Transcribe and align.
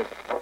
serious. 0.00 0.40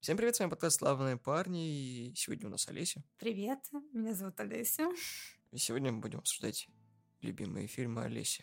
Всем 0.00 0.16
привет, 0.16 0.36
с 0.36 0.40
вами 0.40 0.48
подкаст 0.48 0.78
«Славные 0.78 1.18
парни», 1.18 1.68
и 1.68 2.14
сегодня 2.14 2.46
у 2.46 2.50
нас 2.50 2.66
Олеся. 2.68 3.02
Привет, 3.18 3.58
меня 3.92 4.14
зовут 4.14 4.40
Олеся. 4.40 4.88
И 5.52 5.58
сегодня 5.58 5.92
мы 5.92 6.00
будем 6.00 6.20
обсуждать 6.20 6.66
любимые 7.20 7.66
фильмы 7.66 8.04
Олеси. 8.04 8.42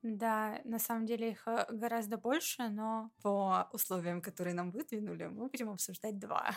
Да, 0.00 0.60
на 0.64 0.78
самом 0.78 1.04
деле 1.04 1.32
их 1.32 1.46
э, 1.46 1.66
гораздо 1.70 2.16
больше, 2.16 2.68
но 2.68 3.10
по 3.20 3.68
условиям, 3.72 4.22
которые 4.22 4.54
нам 4.54 4.70
выдвинули, 4.70 5.26
мы 5.26 5.48
будем 5.48 5.68
обсуждать 5.68 6.18
два. 6.18 6.50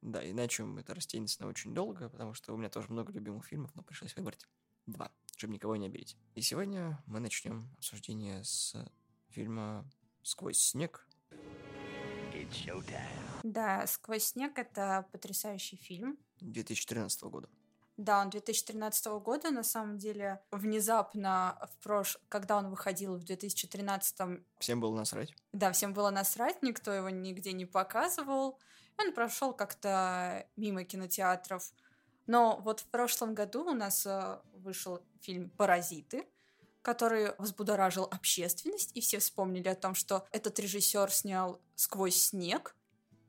Да, 0.00 0.24
иначе 0.30 0.64
это 0.78 0.94
растянется 0.94 1.42
на 1.42 1.48
очень 1.48 1.74
долго, 1.74 2.08
потому 2.08 2.34
что 2.34 2.54
у 2.54 2.56
меня 2.56 2.70
тоже 2.70 2.86
много 2.90 3.12
любимых 3.12 3.46
фильмов, 3.46 3.72
но 3.74 3.82
пришлось 3.82 4.14
выбрать 4.14 4.46
два, 4.88 5.10
чтобы 5.36 5.52
никого 5.52 5.76
не 5.76 5.86
обидеть. 5.86 6.16
И 6.34 6.40
сегодня 6.40 7.02
мы 7.06 7.20
начнем 7.20 7.68
обсуждение 7.76 8.42
с 8.42 8.74
фильма 9.28 9.88
«Сквозь 10.22 10.58
снег». 10.58 11.06
Да, 13.42 13.86
«Сквозь 13.86 14.24
снег»— 14.24 14.52
это 14.58 15.06
потрясающий 15.12 15.76
фильм. 15.76 16.18
2013 16.40 17.22
года. 17.24 17.48
Да, 17.96 18.20
он 18.20 18.30
2013 18.30 19.06
года, 19.20 19.50
на 19.50 19.64
самом 19.64 19.98
деле, 19.98 20.40
внезапно, 20.52 21.58
в 21.72 21.82
прош... 21.82 22.16
когда 22.28 22.56
он 22.56 22.70
выходил 22.70 23.16
в 23.16 23.24
2013 23.24 24.40
Всем 24.60 24.80
было 24.80 24.94
насрать. 24.94 25.34
Да, 25.52 25.72
всем 25.72 25.92
было 25.92 26.10
насрать, 26.10 26.62
никто 26.62 26.92
его 26.92 27.10
нигде 27.10 27.52
не 27.52 27.66
показывал. 27.66 28.60
Он 28.98 29.12
прошел 29.12 29.52
как-то 29.52 30.46
мимо 30.56 30.84
кинотеатров. 30.84 31.72
Но 32.28 32.60
вот 32.62 32.80
в 32.80 32.86
прошлом 32.86 33.34
году 33.34 33.64
у 33.64 33.74
нас 33.74 34.06
э, 34.06 34.38
вышел 34.52 35.02
фильм 35.22 35.48
«Паразиты», 35.48 36.26
который 36.82 37.32
взбудоражил 37.38 38.04
общественность, 38.04 38.94
и 38.94 39.00
все 39.00 39.18
вспомнили 39.18 39.68
о 39.68 39.74
том, 39.74 39.94
что 39.94 40.26
этот 40.30 40.58
режиссер 40.58 41.10
снял 41.10 41.60
«Сквозь 41.74 42.16
снег», 42.16 42.76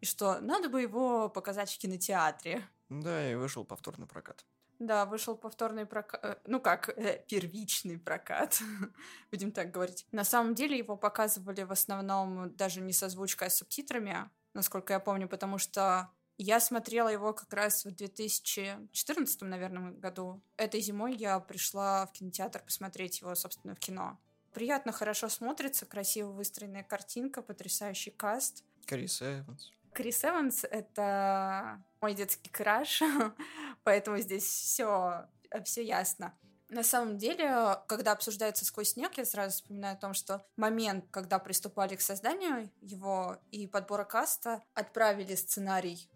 и 0.02 0.06
что 0.06 0.39
надо 0.41 0.69
бы 0.69 0.81
его 0.81 1.30
показать 1.30 1.72
в 1.72 1.78
кинотеатре. 1.78 2.67
Да, 2.89 3.31
и 3.31 3.36
вышел 3.36 3.64
повторный 3.64 4.06
прокат. 4.06 4.45
Да, 4.80 5.06
вышел 5.06 5.36
повторный 5.38 5.86
прокат, 5.86 6.41
ну 6.45 6.59
как, 6.59 6.89
э, 6.89 7.23
первичный 7.28 7.97
прокат, 7.97 8.59
будем 9.31 9.53
так 9.53 9.72
говорить. 9.72 10.06
На 10.11 10.25
самом 10.25 10.56
деле 10.56 10.78
его 10.78 10.97
показывали 10.97 11.63
в 11.63 11.72
основном 11.72 12.53
даже 12.56 12.81
не 12.81 12.91
с 12.91 13.02
озвучкой, 13.02 13.47
а 13.47 13.52
с 13.52 13.58
субтитрами, 13.58 14.30
насколько 14.53 14.91
я 14.91 15.00
помню, 15.00 15.30
потому 15.30 15.58
что 15.58 16.09
я 16.42 16.62
смотрела 16.62 17.09
его 17.09 17.34
как 17.34 17.54
раз 17.54 17.84
в 17.84 17.92
2014, 17.92 19.42
наверное, 19.42 19.92
году. 19.92 20.42
Этой 20.56 20.80
зимой 20.80 21.14
я 21.16 21.40
пришла 21.42 22.06
в 22.06 22.14
кинотеатр 22.14 22.64
посмотреть 22.64 23.20
его, 23.20 23.36
собственно, 23.36 23.76
в 23.76 23.80
кино. 23.80 24.18
Приятно, 24.54 24.94
хорошо 24.94 25.28
смотрится, 25.28 25.86
красиво 25.86 26.31
выстроенная 26.31 26.84
картинка, 26.84 27.42
потрясающий 27.42 28.12
каст. 28.12 28.64
Крис 28.86 29.22
Эванс. 29.22 29.72
Крис 29.94 30.23
Эванс— 30.23 30.64
это 30.72 31.84
мой 32.00 32.14
детский 32.14 32.50
краш, 32.50 33.03
поэтому 33.84 34.18
здесь 34.20 34.46
все 34.46 35.28
все 35.66 35.84
ясно. 35.84 36.38
На 36.70 36.84
самом 36.84 37.18
деле, 37.18 37.80
когда 37.88 38.12
обсуждается 38.12 38.64
«Сквозь 38.64 38.92
снег», 38.92 39.18
я 39.18 39.26
сразу 39.26 39.56
вспоминаю 39.56 39.96
о 39.96 40.00
том, 40.00 40.14
что 40.14 40.46
момент, 40.56 41.06
когда 41.09 41.40
приступали 41.40 41.96
к 41.96 42.02
созданию 42.02 42.72
его 42.80 43.38
и 43.50 43.66
подбора 43.66 44.06
каста, 44.06 44.62
отправили 44.76 45.34
сценарий 45.34 46.08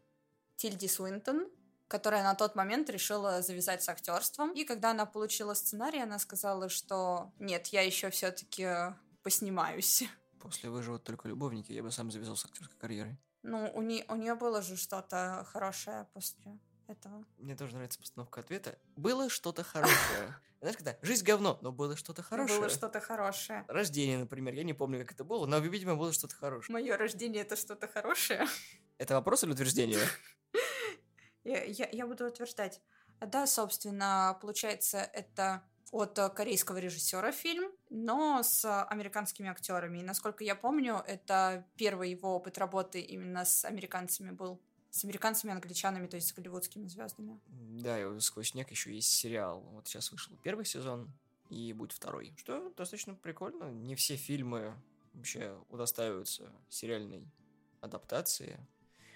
Тильди 0.63 0.87
Суинтон, 0.87 1.49
которая 1.89 2.23
на 2.23 2.35
тот 2.35 2.55
момент 2.55 2.89
решила 2.89 3.41
завязать 3.41 3.83
с 3.83 3.89
актерством. 3.89 4.53
И 4.53 4.63
когда 4.63 4.91
она 4.91 5.05
получила 5.05 5.53
сценарий, 5.55 6.01
она 6.01 6.19
сказала, 6.19 6.69
что 6.69 7.33
нет, 7.37 7.67
я 7.67 7.81
еще 7.81 8.09
все-таки 8.11 8.69
поснимаюсь. 9.23 10.05
После 10.39 10.69
«Выживут 10.69 11.03
только 11.03 11.27
любовники» 11.27 11.73
я 11.73 11.83
бы 11.83 11.91
сам 11.91 12.11
завязал 12.11 12.37
с 12.37 12.45
актерской 12.45 12.77
карьерой. 12.79 13.17
Ну, 13.41 13.69
у, 13.75 13.81
не, 13.81 14.05
у 14.07 14.15
нее 14.15 14.35
было 14.35 14.61
же 14.61 14.77
что-то 14.77 15.45
хорошее 15.51 16.07
после 16.13 16.57
этого. 16.87 17.25
Мне 17.37 17.55
тоже 17.55 17.75
нравится 17.75 17.99
постановка 17.99 18.41
ответа. 18.41 18.77
Было 18.95 19.29
что-то 19.29 19.63
хорошее. 19.63 20.35
Знаешь, 20.61 20.77
когда 20.77 20.97
жизнь 21.01 21.25
говно, 21.25 21.59
но 21.61 21.71
было 21.71 21.97
что-то 21.97 22.23
хорошее. 22.23 22.59
Было 22.59 22.69
что-то 22.69 23.01
хорошее. 23.01 23.65
Рождение, 23.67 24.17
например. 24.17 24.53
Я 24.53 24.63
не 24.63 24.73
помню, 24.73 24.99
как 24.99 25.11
это 25.11 25.23
было, 25.23 25.45
но, 25.45 25.57
видимо, 25.59 25.95
было 25.95 26.13
что-то 26.13 26.35
хорошее. 26.35 26.73
Мое 26.73 26.95
рождение 26.95 27.41
это 27.41 27.55
что-то 27.55 27.87
хорошее. 27.87 28.47
Это 28.97 29.15
вопрос 29.15 29.43
или 29.43 29.51
утверждение? 29.51 29.99
Я, 31.43 31.61
я, 31.65 31.89
я 31.91 32.07
буду 32.07 32.25
утверждать. 32.25 32.79
Да, 33.19 33.45
собственно, 33.47 34.37
получается, 34.39 34.99
это 34.99 35.61
от 35.91 36.17
корейского 36.33 36.77
режиссера 36.77 37.31
фильм, 37.31 37.71
но 37.89 38.41
с 38.41 38.83
американскими 38.85 39.49
актерами. 39.49 39.99
И 39.99 40.03
насколько 40.03 40.43
я 40.43 40.55
помню, 40.55 41.03
это 41.05 41.67
первый 41.75 42.09
его 42.11 42.35
опыт 42.35 42.57
работы 42.57 42.99
именно 42.99 43.45
с 43.45 43.63
американцами 43.63 44.31
был. 44.31 44.59
С 44.93 45.03
американцами, 45.03 45.51
англичанами, 45.51 46.05
то 46.05 46.17
есть 46.17 46.27
с 46.27 46.33
голливудскими 46.33 46.85
звездами. 46.85 47.39
Да, 47.47 47.99
и 47.99 48.19
«Сквозь 48.19 48.49
снег» 48.49 48.69
еще 48.69 48.93
есть 48.93 49.09
сериал. 49.09 49.61
Вот 49.71 49.87
сейчас 49.87 50.11
вышел 50.11 50.37
первый 50.43 50.65
сезон, 50.65 51.11
и 51.49 51.73
будет 51.73 51.93
второй. 51.93 52.31
Что 52.37 52.71
достаточно 52.77 53.15
прикольно. 53.15 53.71
Не 53.71 53.95
все 53.95 54.17
фильмы 54.17 54.75
вообще 55.15 55.59
удостаиваются 55.69 56.53
сериальной 56.69 57.27
адаптации. 57.81 58.59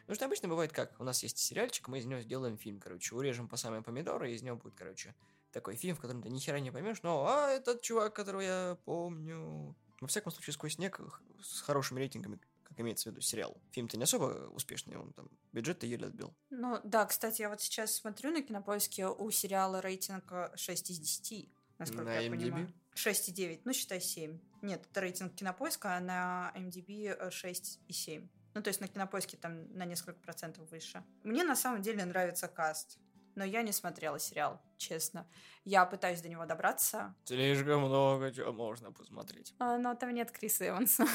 Потому 0.02 0.16
что 0.16 0.26
обычно 0.26 0.48
бывает 0.48 0.72
как, 0.72 1.00
у 1.00 1.04
нас 1.04 1.22
есть 1.22 1.38
сериальчик, 1.38 1.88
мы 1.90 2.00
из 2.00 2.08
него 2.08 2.22
сделаем 2.22 2.58
фильм, 2.58 2.80
короче, 2.80 3.14
урежем 3.14 3.48
по 3.48 3.56
самые 3.56 3.84
помидоры, 3.84 4.32
и 4.32 4.34
из 4.34 4.42
него 4.42 4.58
будет, 4.58 4.74
короче, 4.74 5.14
такой 5.52 5.76
фильм, 5.76 5.96
в 5.96 6.00
котором 6.00 6.24
ты 6.24 6.30
ни 6.30 6.40
хера 6.40 6.60
не 6.60 6.72
поймешь, 6.72 7.04
но 7.04 7.24
а, 7.28 7.52
этот 7.52 7.84
чувак, 7.84 8.16
которого 8.16 8.42
я 8.42 8.78
помню. 8.84 9.76
Во 10.02 10.08
всяком 10.08 10.32
случае, 10.32 10.56
сквозь 10.56 10.74
снег 10.74 11.00
с 11.40 11.62
хорошими 11.62 12.00
рейтингами, 12.00 12.40
как 12.78 12.84
имеется 12.84 13.10
в 13.10 13.12
виду 13.12 13.22
сериал. 13.22 13.58
Фильм-то 13.72 13.98
не 13.98 14.04
особо 14.04 14.50
успешный, 14.54 14.96
он 14.98 15.12
там 15.14 15.30
бюджет-то 15.52 15.88
еле 15.88 16.08
отбил. 16.08 16.36
Ну 16.52 16.80
да, 16.84 17.06
кстати, 17.06 17.42
я 17.42 17.50
вот 17.50 17.60
сейчас 17.60 17.96
смотрю 17.96 18.32
на 18.32 18.44
кинопоиске, 18.44 19.08
у 19.08 19.32
сериала 19.32 19.82
рейтинг 19.82 20.32
6 20.56 20.92
из 20.92 21.00
10, 21.00 21.50
насколько 21.80 22.04
на 22.04 22.20
я 22.20 22.28
MDB? 22.28 22.32
понимаю. 22.32 22.74
6,9, 22.94 23.62
ну 23.66 23.74
считай 23.74 24.00
7. 24.00 24.40
Нет, 24.62 24.86
это 24.90 25.02
рейтинг 25.02 25.34
кинопоиска, 25.36 25.98
а 25.98 26.00
на 26.00 26.54
MDB 26.56 27.30
6,7. 27.30 28.28
Ну, 28.54 28.64
то 28.64 28.70
есть 28.70 28.82
на 28.82 28.88
кинопоиске 28.88 29.38
там 29.38 29.72
на 29.76 29.86
несколько 29.86 30.20
процентов 30.20 30.70
выше. 30.72 31.04
Мне 31.24 31.44
на 31.44 31.56
самом 31.56 31.82
деле 31.82 32.06
нравится 32.06 32.48
каст, 32.48 32.98
но 33.38 33.46
я 33.46 33.62
не 33.62 33.72
смотрела 33.72 34.20
сериал, 34.20 34.60
честно. 34.78 35.28
Я 35.64 35.86
пытаюсь 35.86 36.22
до 36.22 36.28
него 36.28 36.48
добраться. 36.48 37.14
Слишком 37.26 37.82
много 37.84 38.32
чего 38.32 38.52
можно 38.52 38.92
посмотреть. 38.92 39.54
А, 39.60 39.78
но 39.78 39.94
там 39.94 40.12
нет 40.12 40.32
Криса 40.32 40.68
Эванса. 40.68 41.06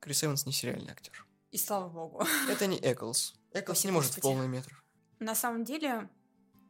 Крис 0.00 0.22
Эванс 0.22 0.46
не 0.46 0.52
сериальный 0.52 0.92
актер. 0.92 1.26
И 1.50 1.58
слава 1.58 1.88
богу. 1.88 2.24
Это 2.48 2.68
не 2.68 2.78
Эклс. 2.78 3.34
Эклс 3.52 3.84
не 3.84 3.90
может 3.90 4.14
в 4.14 4.20
полный 4.20 4.46
метр. 4.46 4.80
На 5.18 5.34
самом 5.34 5.64
деле, 5.64 6.08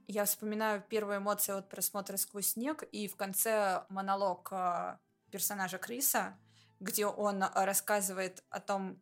я 0.06 0.24
вспоминаю 0.24 0.82
первые 0.88 1.18
эмоции 1.18 1.52
от 1.52 1.68
просмотра 1.68 2.16
«Сквозь 2.16 2.52
снег» 2.52 2.82
и 2.90 3.06
в 3.06 3.16
конце 3.16 3.84
монолог 3.90 4.48
э, 4.50 4.96
персонажа 5.30 5.76
Криса, 5.76 6.38
где 6.80 7.04
он 7.04 7.44
рассказывает 7.54 8.42
о 8.48 8.60
том, 8.60 8.98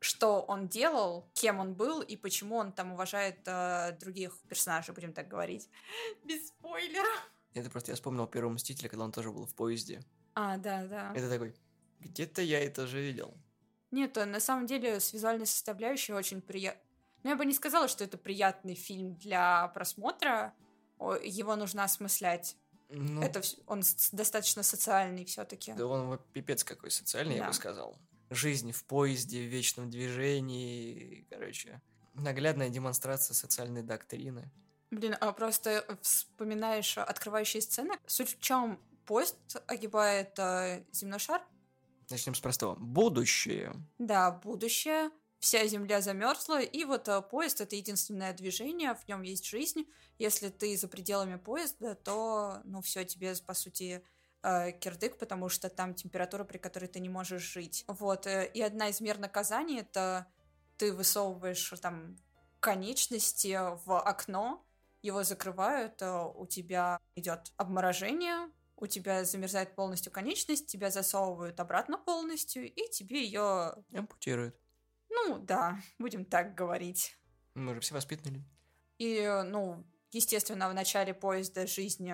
что 0.00 0.42
он 0.42 0.68
делал, 0.68 1.28
кем 1.34 1.58
он 1.60 1.74
был 1.74 2.00
и 2.00 2.16
почему 2.16 2.56
он 2.56 2.72
там 2.72 2.92
уважает 2.92 3.38
э, 3.46 3.96
других 4.00 4.38
персонажей, 4.48 4.94
будем 4.94 5.12
так 5.12 5.28
говорить. 5.28 5.68
Без 6.24 6.48
спойлеров. 6.48 7.30
Это 7.54 7.70
просто 7.70 7.90
я 7.92 7.96
вспомнил 7.96 8.26
первого 8.26 8.52
Мстителя, 8.52 8.88
когда 8.88 9.04
он 9.04 9.12
тоже 9.12 9.30
был 9.32 9.46
в 9.46 9.54
поезде. 9.54 10.00
А, 10.34 10.56
да, 10.56 10.86
да. 10.86 11.12
Это 11.16 11.28
такой, 11.28 11.54
где-то 12.00 12.42
я 12.42 12.60
это 12.60 12.86
же 12.86 13.00
видел. 13.00 13.34
Нет, 13.90 14.16
э, 14.16 14.24
на 14.24 14.40
самом 14.40 14.66
деле 14.66 15.00
с 15.00 15.12
визуальной 15.12 15.46
составляющей 15.46 16.12
очень 16.12 16.40
приятно. 16.40 16.80
Ну, 17.24 17.30
я 17.30 17.36
бы 17.36 17.44
не 17.44 17.54
сказала, 17.54 17.88
что 17.88 18.04
это 18.04 18.16
приятный 18.16 18.74
фильм 18.76 19.16
для 19.16 19.68
просмотра. 19.68 20.54
Его 21.24 21.56
нужно 21.56 21.82
осмыслять. 21.84 22.56
Ну, 22.90 23.20
Это 23.20 23.42
он 23.66 23.82
достаточно 24.12 24.62
социальный 24.62 25.24
все-таки. 25.24 25.72
Да 25.72 25.86
он 25.86 26.18
пипец 26.32 26.62
какой 26.64 26.90
социальный, 26.90 27.34
я 27.34 27.42
Да. 27.42 27.48
бы 27.48 27.52
сказал. 27.54 27.98
Жизнь 28.30 28.72
в 28.72 28.84
поезде, 28.84 29.40
в 29.40 29.46
вечном 29.46 29.90
движении, 29.90 31.26
короче. 31.30 31.80
Наглядная 32.14 32.68
демонстрация 32.68 33.34
социальной 33.34 33.82
доктрины. 33.82 34.50
Блин, 34.90 35.16
а 35.20 35.32
просто 35.32 35.84
вспоминаешь 36.02 36.98
открывающие 36.98 37.62
сцены. 37.62 37.94
Суть 38.06 38.36
в 38.36 38.40
чем? 38.40 38.80
Поезд 39.04 39.36
огибает 39.66 40.38
э, 40.38 40.84
земной 40.92 41.18
шар. 41.18 41.42
Начнем 42.10 42.34
с 42.34 42.40
простого. 42.40 42.74
Будущее. 42.74 43.74
Да, 43.98 44.30
будущее. 44.30 45.10
Вся 45.38 45.66
земля 45.66 46.00
замерзла, 46.00 46.60
и 46.60 46.84
вот 46.84 47.06
э, 47.06 47.22
поезд 47.22 47.60
это 47.60 47.76
единственное 47.76 48.32
движение, 48.32 48.94
в 48.94 49.06
нем 49.06 49.22
есть 49.22 49.46
жизнь. 49.46 49.86
Если 50.18 50.48
ты 50.48 50.76
за 50.76 50.88
пределами 50.88 51.36
поезда, 51.36 51.94
то, 51.94 52.60
ну, 52.64 52.82
все, 52.82 53.04
тебе, 53.04 53.34
по 53.46 53.54
сути, 53.54 54.02
э, 54.42 54.72
кирдык, 54.72 55.18
потому 55.18 55.48
что 55.48 55.68
там 55.68 55.94
температура, 55.94 56.44
при 56.44 56.58
которой 56.58 56.86
ты 56.86 57.00
не 57.00 57.08
можешь 57.08 57.42
жить. 57.42 57.84
Вот, 57.88 58.26
э, 58.26 58.50
и 58.52 58.62
одна 58.62 58.88
из 58.88 59.00
мер 59.00 59.18
наказаний 59.18 59.80
это 59.80 60.26
ты 60.76 60.92
высовываешь 60.92 61.72
там 61.80 62.16
конечности 62.60 63.58
в 63.84 64.00
окно, 64.00 64.64
его 65.02 65.22
закрывают, 65.22 66.02
э, 66.02 66.32
у 66.34 66.46
тебя 66.46 66.98
идет 67.14 67.52
обморожение, 67.56 68.50
у 68.76 68.86
тебя 68.86 69.24
замерзает 69.24 69.74
полностью 69.74 70.12
конечность, 70.12 70.66
тебя 70.66 70.90
засовывают 70.90 71.58
обратно 71.60 71.98
полностью, 71.98 72.64
и 72.64 72.90
тебе 72.90 73.24
ее... 73.24 73.74
Ампутируют. 73.92 74.56
Ну, 75.08 75.38
да, 75.38 75.80
будем 75.98 76.24
так 76.24 76.54
говорить. 76.54 77.16
Мы 77.54 77.74
же 77.74 77.80
все 77.80 77.94
воспитанные. 77.94 78.44
И, 78.98 79.26
ну, 79.46 79.84
естественно, 80.12 80.68
в 80.68 80.74
начале 80.74 81.14
поезда 81.14 81.66
жизнь 81.66 82.08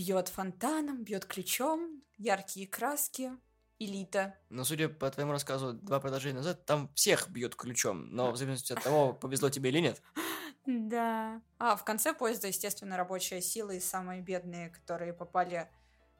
бьет 0.00 0.28
фонтаном, 0.28 1.04
бьет 1.04 1.26
ключом, 1.26 2.02
яркие 2.16 2.66
краски, 2.66 3.32
элита. 3.78 4.34
Но 4.48 4.64
судя 4.64 4.88
по 4.88 5.10
твоему 5.10 5.32
рассказу 5.32 5.74
два 5.74 6.00
продолжения 6.00 6.36
назад, 6.36 6.64
там 6.64 6.88
всех 6.94 7.28
бьет 7.28 7.54
ключом, 7.54 8.08
но 8.10 8.30
в 8.32 8.36
зависимости 8.38 8.72
от 8.72 8.82
того, 8.82 9.12
повезло 9.12 9.50
тебе 9.50 9.70
или 9.70 9.80
нет. 9.80 10.02
Да. 10.66 11.40
А 11.58 11.74
в 11.74 11.84
конце 11.84 12.12
поезда, 12.12 12.46
естественно, 12.48 12.96
рабочая 12.98 13.40
сила 13.40 13.70
и 13.70 13.80
самые 13.80 14.20
бедные, 14.20 14.68
которые 14.68 15.14
попали 15.14 15.68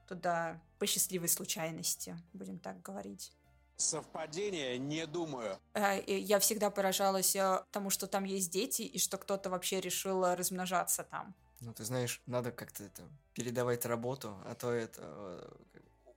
туда 0.08 0.60
по 0.78 0.86
счастливой 0.86 1.28
случайности, 1.28 2.16
будем 2.32 2.58
так 2.58 2.80
говорить. 2.80 3.32
Совпадение, 3.76 4.78
не 4.78 5.06
думаю. 5.06 5.58
Э, 5.74 6.02
Я 6.06 6.38
всегда 6.38 6.70
поражалась 6.70 7.36
э, 7.36 7.62
тому, 7.70 7.90
что 7.90 8.06
там 8.06 8.24
есть 8.24 8.50
дети, 8.50 8.82
и 8.82 8.98
что 8.98 9.18
кто-то 9.18 9.50
вообще 9.50 9.80
решил 9.80 10.24
размножаться 10.34 11.04
там. 11.04 11.36
Ну, 11.60 11.74
ты 11.74 11.84
знаешь, 11.84 12.22
надо 12.26 12.52
как-то 12.52 12.84
это 12.84 13.02
передавать 13.34 13.84
работу, 13.84 14.36
а 14.44 14.54
то 14.54 14.70
это 14.70 15.02
э, 15.02 15.52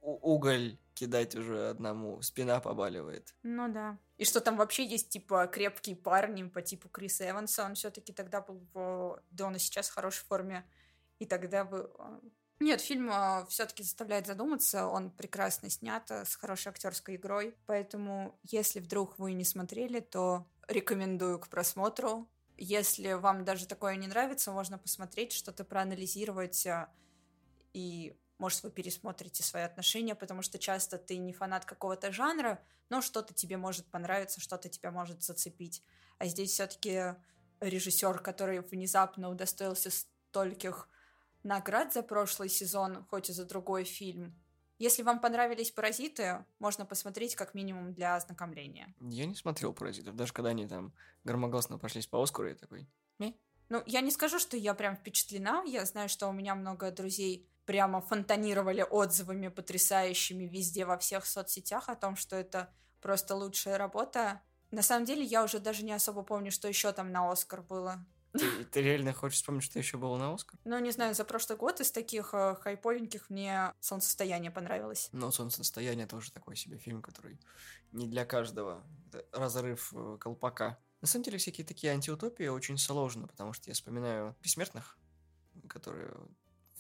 уголь 0.02 0.78
кидать 0.94 1.36
уже 1.36 1.70
одному, 1.70 2.22
спина 2.22 2.60
побаливает. 2.60 3.34
Ну 3.44 3.72
да. 3.72 3.98
И 4.18 4.26
что 4.26 4.42
там 4.42 4.58
вообще 4.58 4.86
есть, 4.86 5.10
типа, 5.10 5.48
крепкие 5.48 5.96
парни 5.96 6.44
по 6.44 6.62
типу 6.62 6.88
Криса 6.88 7.30
Эванса. 7.30 7.66
Он 7.66 7.76
все-таки 7.76 8.14
тогда 8.14 8.42
был 8.42 8.66
в... 8.74 9.22
Да, 9.32 9.48
он 9.48 9.56
и 9.56 9.60
сейчас 9.60 9.90
в 9.90 9.96
хорошей 9.96 10.24
форме. 10.26 10.66
И 11.20 11.26
тогда 11.26 11.66
бы... 11.66 11.92
э, 11.98 12.20
Нет, 12.60 12.80
фильм 12.82 13.12
все-таки 13.48 13.84
заставляет 13.84 14.28
задуматься. 14.28 14.88
Он 14.88 15.12
прекрасно 15.12 15.70
снят, 15.70 16.10
э, 16.12 16.26
с 16.26 16.36
хорошей 16.36 16.70
актерской 16.70 17.16
игрой. 17.16 17.56
Поэтому, 17.66 18.40
если 18.44 18.80
вдруг 18.80 19.20
вы 19.20 19.34
не 19.34 19.44
смотрели, 19.44 20.00
то 20.00 20.48
рекомендую 20.68 21.40
к 21.40 21.50
просмотру. 21.50 22.30
Если 22.58 23.14
вам 23.14 23.46
даже 23.46 23.68
такое 23.68 23.96
не 23.96 24.08
нравится, 24.08 24.52
можно 24.52 24.78
посмотреть, 24.78 25.32
что-то 25.32 25.64
проанализировать. 25.64 26.66
э, 26.66 26.88
И, 27.74 28.16
может, 28.38 28.64
вы 28.64 28.72
пересмотрите 28.72 29.44
свои 29.44 29.64
отношения, 29.64 30.16
потому 30.16 30.42
что 30.44 30.60
часто 30.60 30.98
ты 30.98 31.18
не 31.18 31.34
фанат 31.34 31.66
какого-то 31.66 32.12
жанра, 32.12 32.64
но 32.90 33.02
что-то 33.02 33.34
тебе 33.34 33.58
может 33.58 33.90
понравиться, 33.90 34.40
что-то 34.40 34.70
тебя 34.70 34.92
может 34.92 35.24
зацепить. 35.24 35.84
А 36.20 36.28
здесь 36.28 36.52
все-таки 36.52 37.16
режиссер, 37.60 38.20
который 38.20 38.62
внезапно 38.62 39.30
удостоился 39.30 39.90
стольких 39.90 40.90
наград 41.44 41.94
за 41.94 42.04
прошлый 42.04 42.50
сезон, 42.50 43.06
хоть 43.10 43.30
и 43.30 43.34
за 43.34 43.46
другой 43.46 43.84
фильм. 43.84 44.43
Если 44.80 45.04
вам 45.04 45.20
понравились 45.20 45.72
«Паразиты», 45.72 46.46
можно 46.60 46.86
посмотреть 46.86 47.36
как 47.36 47.54
минимум 47.54 47.94
для 47.94 48.16
ознакомления. 48.16 48.94
Я 49.00 49.26
не 49.26 49.36
смотрел 49.36 49.74
«Паразитов», 49.74 50.16
даже 50.16 50.34
когда 50.34 50.50
они 50.50 50.68
там 50.68 50.94
громогласно 51.24 51.78
прошлись 51.78 52.08
по 52.08 52.22
Оскару, 52.22 52.50
я 52.50 52.56
такой... 52.56 52.88
Ну, 53.70 53.82
я 53.88 54.02
не 54.02 54.12
скажу, 54.12 54.40
что 54.40 54.56
я 54.56 54.74
прям 54.76 54.96
впечатлена. 54.96 55.64
Я 55.66 55.86
знаю, 55.86 56.08
что 56.08 56.28
у 56.28 56.32
меня 56.32 56.54
много 56.54 56.92
друзей 56.92 57.50
прямо 57.66 58.02
фонтанировали 58.02 58.86
отзывами 58.88 59.48
потрясающими 59.48 60.44
везде, 60.44 60.86
во 60.86 60.98
всех 60.98 61.26
соцсетях 61.26 61.90
о 61.90 61.96
том, 61.96 62.16
что 62.16 62.36
это 62.36 62.74
просто 63.02 63.36
лучшая 63.36 63.78
работа. 63.78 64.42
На 64.70 64.82
самом 64.82 65.06
деле, 65.06 65.24
я 65.24 65.44
уже 65.44 65.60
даже 65.60 65.84
не 65.84 65.94
особо 65.94 66.24
помню, 66.24 66.52
что 66.52 66.68
еще 66.68 66.92
там 66.92 67.12
на 67.12 67.32
Оскар 67.32 67.62
было. 67.62 68.06
Ты, 68.34 68.66
ты 68.66 68.82
реально 68.82 69.14
хочешь 69.14 69.38
вспомнить, 69.38 69.64
что 69.64 69.80
еще 69.80 69.98
было 69.98 70.18
на 70.18 70.34
Оскар? 70.34 70.60
Ну, 70.66 70.80
не 70.80 70.92
знаю, 70.92 71.14
за 71.14 71.24
прошлый 71.24 71.58
год 71.58 71.80
из 71.80 71.92
таких 71.92 72.34
э, 72.34 72.56
хайповеньких 72.60 73.30
мне 73.30 73.74
«Солнцестояние» 73.80 74.52
понравилось. 74.52 75.10
Но 75.12 75.32
«Солнцестояние» 75.32 76.08
тоже 76.08 76.32
такой 76.32 76.56
себе 76.56 76.78
фильм, 76.78 77.02
который 77.02 77.40
не 77.92 78.08
для 78.08 78.26
каждого. 78.26 78.84
Это 79.12 79.26
разрыв 79.32 79.94
э, 79.96 80.18
колпака. 80.20 80.80
На 81.02 81.08
самом 81.08 81.26
деле, 81.26 81.38
всякие 81.38 81.66
такие 81.66 81.94
антиутопии 81.94 82.48
очень 82.48 82.78
сложно, 82.78 83.28
потому 83.28 83.54
что 83.54 83.70
я 83.70 83.76
вспоминаю 83.76 84.36
«Бессмертных», 84.42 84.98
которые 85.70 86.12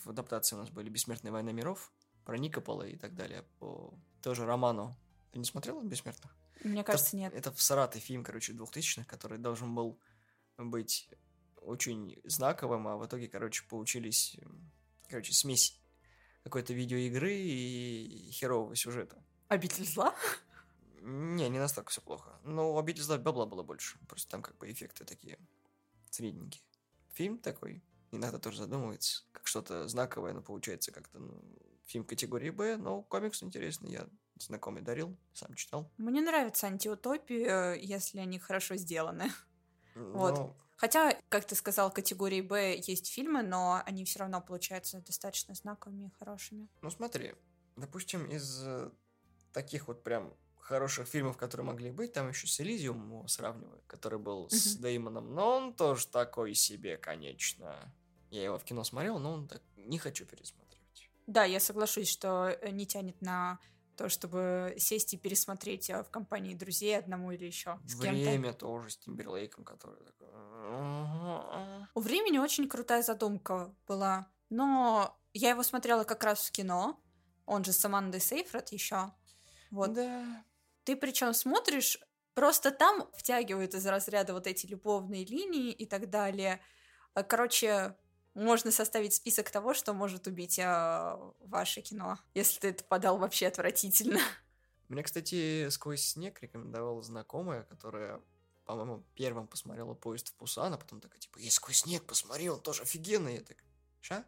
в 0.03 0.09
адаптации 0.09 0.55
у 0.55 0.59
нас 0.59 0.69
были 0.69 0.89
«Бессмертная 0.89 1.31
война 1.31 1.51
миров», 1.51 1.91
про 2.25 2.37
Никопола 2.37 2.87
и 2.87 2.95
так 2.95 3.15
далее, 3.15 3.43
по 3.59 3.93
тоже 4.21 4.45
роману. 4.45 4.97
Ты 5.31 5.39
не 5.39 5.45
смотрела 5.45 5.81
«Бессмертных»? 5.83 6.35
Мне 6.63 6.83
кажется, 6.83 7.09
это, 7.09 7.17
нет. 7.17 7.33
Это 7.33 7.51
в 7.51 7.61
Сараты 7.61 7.99
фильм, 7.99 8.23
короче, 8.23 8.53
2000-х, 8.53 9.03
который 9.05 9.37
должен 9.37 9.75
был 9.75 9.99
быть 10.57 11.09
очень 11.65 12.19
знаковым, 12.23 12.87
а 12.87 12.97
в 12.97 13.05
итоге, 13.05 13.27
короче, 13.27 13.63
получились, 13.67 14.37
короче, 15.07 15.33
смесь 15.33 15.79
какой-то 16.43 16.73
видеоигры 16.73 17.33
и 17.33 18.29
херового 18.31 18.75
сюжета. 18.75 19.23
«Обитель 19.47 19.85
зла»? 19.85 20.15
Не, 21.01 21.49
не 21.49 21.59
настолько 21.59 21.91
все 21.91 22.01
плохо. 22.01 22.39
Но 22.43 22.73
у 22.73 22.77
«Обитель 22.77 23.03
зла» 23.03 23.17
бабла 23.17 23.45
было 23.45 23.63
больше. 23.63 23.97
Просто 24.07 24.29
там 24.29 24.41
как 24.41 24.57
бы 24.57 24.71
эффекты 24.71 25.05
такие 25.05 25.37
средненькие. 26.09 26.63
Фильм 27.13 27.37
такой 27.37 27.83
иногда 28.11 28.39
тоже 28.39 28.59
задумывается, 28.59 29.23
как 29.31 29.47
что-то 29.47 29.87
знаковое, 29.87 30.33
но 30.33 30.41
получается 30.41 30.91
как-то 30.91 31.19
ну, 31.19 31.43
фильм 31.85 32.05
категории 32.05 32.51
«Б», 32.51 32.77
но 32.77 33.01
комикс 33.01 33.43
интересный, 33.43 33.91
я 33.91 34.07
знакомый 34.39 34.81
дарил, 34.81 35.17
сам 35.33 35.53
читал. 35.55 35.91
Мне 35.97 36.21
нравятся 36.21 36.67
антиутопии, 36.67 37.45
э, 37.45 37.79
если 37.79 38.19
они 38.19 38.39
хорошо 38.39 38.75
сделаны. 38.75 39.31
Вот. 39.95 40.55
Хотя, 40.83 41.17
как 41.29 41.45
ты 41.45 41.55
сказал, 41.55 41.93
категории 41.93 42.41
Б 42.41 42.75
есть 42.75 43.09
фильмы, 43.09 43.41
но 43.41 43.81
они 43.85 44.03
все 44.03 44.19
равно 44.19 44.41
получаются 44.41 44.99
достаточно 44.99 45.55
знаковыми 45.55 46.07
и 46.07 46.09
хорошими. 46.19 46.67
Ну 46.81 46.89
смотри, 46.89 47.35
допустим, 47.77 48.29
из 48.29 48.61
э, 48.65 48.91
таких 49.53 49.87
вот 49.87 50.03
прям 50.03 50.35
хороших 50.59 51.07
фильмов, 51.07 51.37
которые 51.37 51.65
могли 51.65 51.89
быть, 51.89 52.11
там 52.11 52.27
еще 52.27 52.47
с 52.47 52.59
Элизиум 52.59 53.01
его 53.07 53.27
сравниваю, 53.29 53.81
который 53.87 54.19
был 54.19 54.49
с 54.49 54.73
Мгм. 54.73 54.81
Деймоном, 54.83 55.33
но 55.33 55.55
он 55.55 55.73
тоже 55.73 56.05
такой 56.07 56.53
себе, 56.53 56.97
конечно. 56.97 57.95
Я 58.29 58.43
его 58.43 58.59
в 58.59 58.65
кино 58.65 58.83
смотрел, 58.83 59.19
но 59.19 59.31
он 59.31 59.47
так 59.47 59.61
не 59.77 59.97
хочу 59.97 60.25
пересматривать. 60.25 61.09
Да, 61.27 61.45
я 61.45 61.61
соглашусь, 61.61 62.09
что 62.09 62.49
э, 62.49 62.71
не 62.71 62.85
тянет 62.85 63.21
на 63.21 63.57
то, 63.95 64.09
чтобы 64.09 64.75
сесть 64.77 65.13
и 65.13 65.17
пересмотреть 65.17 65.89
э, 65.89 66.03
в 66.03 66.09
компании 66.09 66.55
друзей 66.55 66.97
одному 66.97 67.31
или 67.31 67.45
еще 67.45 67.79
с 67.85 67.95
кем-то. 67.99 68.29
Время 68.29 68.53
тоже 68.53 68.89
с 68.89 68.97
Тимберлейком, 68.97 69.63
который 69.63 70.03
такой... 70.03 70.27
У 71.95 71.99
времени 71.99 72.37
очень 72.37 72.67
крутая 72.67 73.03
задумка 73.03 73.73
была, 73.87 74.27
но 74.49 75.17
я 75.33 75.51
его 75.51 75.63
смотрела 75.63 76.03
как 76.03 76.23
раз 76.23 76.47
в 76.47 76.51
кино, 76.51 76.99
он 77.45 77.63
же 77.63 77.73
с 77.73 77.83
Амандой 77.85 78.21
Сейфред 78.21 78.69
еще. 78.69 79.11
Вот. 79.71 79.93
Да. 79.93 80.45
Ты 80.83 80.95
причем 80.95 81.33
смотришь, 81.33 81.99
просто 82.33 82.71
там 82.71 83.09
втягивают 83.13 83.73
из 83.73 83.85
разряда 83.85 84.33
вот 84.33 84.47
эти 84.47 84.65
любовные 84.65 85.25
линии 85.25 85.71
и 85.71 85.85
так 85.85 86.09
далее. 86.09 86.61
Короче, 87.27 87.95
можно 88.33 88.71
составить 88.71 89.13
список 89.13 89.49
того, 89.51 89.73
что 89.73 89.93
может 89.93 90.27
убить 90.27 90.59
э, 90.59 91.17
ваше 91.39 91.81
кино, 91.81 92.17
если 92.33 92.59
ты 92.59 92.67
это 92.69 92.83
подал 92.83 93.17
вообще 93.17 93.47
отвратительно. 93.47 94.19
Мне, 94.89 95.03
кстати, 95.03 95.69
«Сквозь 95.69 96.01
снег» 96.01 96.41
рекомендовала 96.41 97.01
знакомая, 97.01 97.63
которая, 97.63 98.21
по-моему, 98.65 99.03
первым 99.15 99.47
посмотрела 99.47 99.93
«Поезд 99.93 100.29
в 100.29 100.33
Пусан», 100.35 100.73
а 100.73 100.77
потом 100.77 100.99
такая, 100.99 101.19
типа, 101.19 101.39
«Я 101.39 101.51
«Сквозь 101.51 101.77
снег» 101.77 102.03
посмотрел, 102.03 102.55
он 102.55 102.61
тоже 102.61 102.83
офигенный». 102.83 103.35
Я 103.35 103.41
так, 103.41 103.57
ша? 104.01 104.25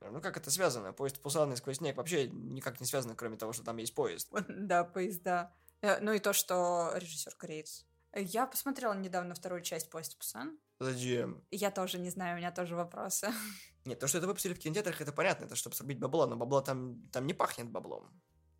Ну, 0.00 0.20
как 0.20 0.36
это 0.36 0.50
связано? 0.50 0.92
«Поезд 0.92 1.16
в 1.16 1.20
Пусан» 1.20 1.52
и 1.52 1.56
«Сквозь 1.56 1.78
снег» 1.78 1.96
вообще 1.96 2.28
никак 2.28 2.80
не 2.80 2.86
связаны, 2.86 3.14
кроме 3.14 3.36
того, 3.36 3.52
что 3.52 3.64
там 3.64 3.76
есть 3.78 3.94
поезд. 3.94 4.28
Да, 4.48 4.84
поезда. 4.84 5.52
Э, 5.80 5.98
Ну 6.00 6.12
и 6.12 6.18
то, 6.18 6.32
что 6.32 6.92
режиссер 6.94 7.34
кореец. 7.34 7.84
Я 8.18 8.46
посмотрела 8.46 8.94
недавно 8.94 9.34
вторую 9.34 9.60
часть 9.60 9.90
«Поезд 9.90 10.16
Пусан». 10.16 10.58
Зачем? 10.78 11.44
Я 11.50 11.70
тоже 11.70 11.98
не 11.98 12.08
знаю, 12.08 12.34
у 12.34 12.38
меня 12.38 12.50
тоже 12.50 12.74
вопросы. 12.74 13.30
Нет, 13.84 13.98
то, 14.00 14.08
что 14.08 14.18
это 14.18 14.26
выпустили 14.26 14.54
в 14.54 14.58
кинотеатрах, 14.58 15.02
это 15.02 15.12
понятно, 15.12 15.44
это 15.44 15.54
чтобы 15.54 15.76
срубить 15.76 15.98
бабла, 15.98 16.26
но 16.26 16.34
бабла 16.34 16.62
там, 16.62 17.08
там 17.12 17.26
не 17.26 17.34
пахнет 17.34 17.70
баблом. 17.70 18.10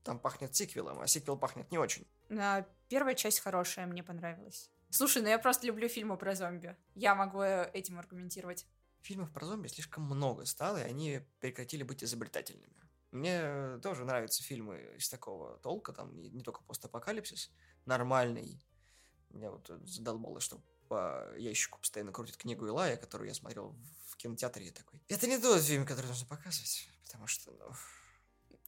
Там 0.03 0.19
пахнет 0.19 0.55
сиквелом, 0.55 1.01
а 1.01 1.07
сиквел 1.07 1.39
пахнет 1.39 1.71
не 1.71 1.79
очень. 1.79 2.07
А, 2.31 2.67
Первая 2.89 3.15
часть 3.15 3.41
хорошая, 3.41 3.87
мне 3.87 4.03
понравилась. 4.03 4.71
Слушай, 4.91 5.23
ну 5.23 5.29
я 5.29 5.39
просто 5.39 5.67
люблю 5.67 5.89
фильмы 5.89 6.17
про 6.19 6.35
зомби. 6.35 6.77
Я 6.95 7.15
могу 7.15 7.41
э, 7.41 7.71
этим 7.73 7.99
аргументировать. 7.99 8.67
Фильмов 9.01 9.33
про 9.33 9.47
зомби 9.47 9.69
слишком 9.69 10.05
много 10.05 10.45
стало, 10.45 10.79
и 10.79 10.83
они 10.83 11.21
прекратили 11.41 11.83
быть 11.83 12.05
изобретательными. 12.05 12.77
Мне 13.11 13.41
э, 13.41 13.81
тоже 13.83 14.05
нравятся 14.05 14.43
фильмы 14.43 14.95
из 14.97 15.09
такого 15.09 15.59
толка, 15.59 15.93
там 15.93 16.15
не 16.15 16.43
только 16.43 16.63
постапокалипсис, 16.63 17.51
нормальный. 17.87 18.61
Меня 19.31 19.51
вот 19.51 19.69
э, 19.71 19.79
задолбало, 19.85 20.41
что 20.41 20.61
по 20.89 21.33
ящику 21.37 21.79
постоянно 21.79 22.13
крутит 22.13 22.37
книгу 22.37 22.67
Илая, 22.67 22.97
которую 22.97 23.29
я 23.29 23.35
смотрел 23.35 23.75
в 24.07 24.17
кинотеатре, 24.17 24.69
и 24.69 24.71
такой. 24.71 25.01
Это 25.09 25.27
не 25.27 25.39
тот 25.39 25.63
фильм, 25.63 25.85
который 25.85 26.07
нужно 26.07 26.27
показывать, 26.27 26.89
потому 27.05 27.27
что, 27.27 27.53
ну, 27.53 27.71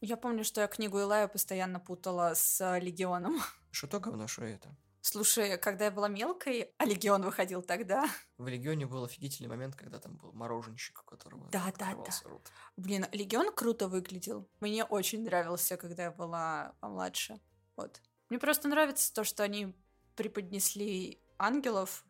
Я 0.01 0.17
помню, 0.17 0.45
что 0.45 0.61
я 0.61 0.67
книгу 0.67 0.99
Илая 0.99 1.29
постоянно 1.29 1.81
путала 1.81 2.35
с 2.35 2.61
э, 2.61 2.81
Легионом. 2.81 3.41
что 3.71 3.87
то 3.87 4.01
говно, 4.01 4.27
что 4.27 4.45
это. 4.45 4.75
Слушай, 5.01 5.57
когда 5.57 5.87
я 5.87 5.91
была 5.91 6.09
мелкой, 6.09 6.71
а 6.77 6.85
Легион 6.85 7.23
выходил 7.23 7.63
тогда. 7.63 8.07
В 8.37 8.47
Легионе 8.47 8.85
был 8.85 9.05
офигительный 9.05 9.49
момент, 9.49 9.75
когда 9.75 9.99
там 9.99 10.17
был 10.17 10.33
мороженщик, 10.33 11.01
у 11.01 11.05
которого 11.05 11.49
Да, 11.51 11.73
да, 11.79 11.95
да. 11.95 12.13
рот. 12.25 12.53
Блин, 12.77 13.07
Легион 13.13 13.55
круто 13.55 13.89
выглядел. 13.89 14.47
Мне 14.61 14.85
очень 14.85 15.23
нравился, 15.25 15.79
когда 15.79 16.05
я 16.05 16.11
была 16.11 16.75
помладше. 16.81 17.41
Вот. 17.77 18.03
Мне 18.29 18.39
просто 18.39 18.69
нравится 18.69 19.11
то, 19.15 19.25
что 19.25 19.45
они 19.45 19.75
преподнесли 20.19 21.23
ангелов, 21.39 22.05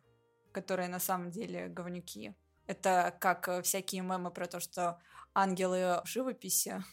которые 0.51 0.89
на 0.89 0.99
самом 0.99 1.29
деле 1.29 1.67
говнюки. 1.67 2.33
Это 2.65 3.15
как 3.21 3.47
э, 3.47 3.61
всякие 3.61 4.01
мемы 4.01 4.31
про 4.31 4.47
то, 4.47 4.59
что 4.59 4.99
ангелы 5.35 6.01
в 6.03 6.07
живописи 6.07 6.83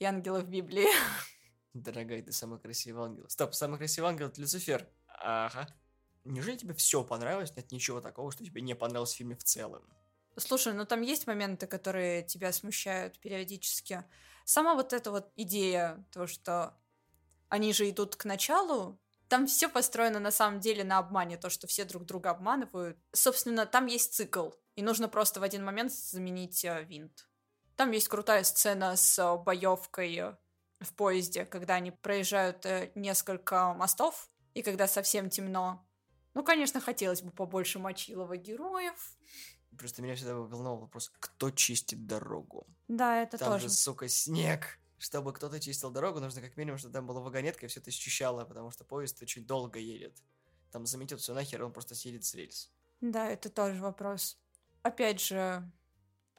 и 0.00 0.04
ангелы 0.04 0.40
в 0.40 0.48
Библии. 0.48 0.88
Дорогая, 1.72 2.20
ты 2.20 2.32
самый 2.32 2.58
красивый 2.58 3.04
ангел. 3.04 3.28
Стоп, 3.28 3.54
самый 3.54 3.78
красивый 3.78 4.10
ангел 4.10 4.26
это 4.26 4.40
Люцифер. 4.40 4.88
Ага. 5.06 5.68
Неужели 6.24 6.56
тебе 6.56 6.74
все 6.74 7.04
понравилось? 7.04 7.54
Нет 7.56 7.70
ничего 7.70 8.00
такого, 8.00 8.32
что 8.32 8.44
тебе 8.44 8.60
не 8.60 8.74
понравилось 8.74 9.12
в 9.12 9.16
фильме 9.16 9.36
в 9.36 9.44
целом. 9.44 9.88
Слушай, 10.36 10.74
ну 10.74 10.84
там 10.84 11.00
есть 11.02 11.28
моменты, 11.28 11.68
которые 11.68 12.24
тебя 12.24 12.52
смущают 12.52 13.20
периодически. 13.20 14.02
Сама 14.44 14.74
вот 14.74 14.92
эта 14.92 15.12
вот 15.12 15.30
идея, 15.36 16.04
то, 16.10 16.26
что 16.26 16.76
они 17.48 17.72
же 17.72 17.88
идут 17.88 18.16
к 18.16 18.24
началу, 18.24 18.98
там 19.28 19.46
все 19.46 19.68
построено 19.68 20.20
на 20.20 20.30
самом 20.30 20.60
деле 20.60 20.84
на 20.84 20.98
обмане, 20.98 21.36
то, 21.36 21.50
что 21.50 21.66
все 21.66 21.84
друг 21.84 22.04
друга 22.04 22.30
обманывают. 22.30 22.98
Собственно, 23.12 23.66
там 23.66 23.86
есть 23.86 24.14
цикл, 24.14 24.50
и 24.74 24.82
нужно 24.82 25.08
просто 25.08 25.40
в 25.40 25.42
один 25.42 25.64
момент 25.64 25.92
заменить 25.92 26.64
э, 26.64 26.84
винт. 26.84 27.28
Там 27.76 27.90
есть 27.92 28.08
крутая 28.08 28.42
сцена 28.44 28.96
с 28.96 29.18
э, 29.18 29.36
боевкой 29.36 30.36
в 30.80 30.94
поезде, 30.94 31.44
когда 31.44 31.74
они 31.74 31.90
проезжают 31.90 32.64
э, 32.66 32.90
несколько 32.94 33.74
мостов, 33.74 34.30
и 34.54 34.62
когда 34.62 34.86
совсем 34.88 35.30
темно. 35.30 35.86
Ну, 36.34 36.42
конечно, 36.42 36.80
хотелось 36.80 37.22
бы 37.22 37.30
побольше 37.30 37.78
мочилова 37.78 38.36
героев. 38.36 39.16
Просто 39.76 40.02
меня 40.02 40.14
всегда 40.14 40.34
волновал 40.34 40.78
вопрос, 40.78 41.12
кто 41.20 41.50
чистит 41.50 42.06
дорогу? 42.06 42.66
Да, 42.88 43.22
это 43.22 43.38
Там 43.38 43.52
тоже. 43.52 43.68
же, 43.68 43.74
сука, 43.74 44.08
снег. 44.08 44.78
Чтобы 44.98 45.32
кто-то 45.32 45.60
чистил 45.60 45.90
дорогу, 45.90 46.20
нужно 46.20 46.40
как 46.40 46.56
минимум, 46.56 46.78
чтобы 46.78 46.92
там 46.92 47.06
была 47.06 47.20
вагонетка 47.20 47.66
и 47.66 47.68
все 47.68 47.80
это 47.80 47.90
счищало, 47.90 48.44
потому 48.44 48.70
что 48.70 48.84
поезд 48.84 49.22
очень 49.22 49.46
долго 49.46 49.78
едет. 49.78 50.22
Там 50.72 50.86
заметет 50.86 51.20
все 51.20 51.34
нахер, 51.34 51.62
он 51.64 51.72
просто 51.72 51.94
съедет 51.94 52.24
с 52.24 52.34
рельс. 52.34 52.70
Да, 53.00 53.28
это 53.28 53.48
тоже 53.48 53.80
вопрос. 53.80 54.38
Опять 54.82 55.20
же, 55.20 55.70